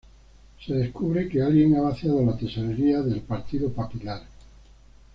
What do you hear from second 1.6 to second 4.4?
ha vaciado la Tesorería del "Partido Papilar".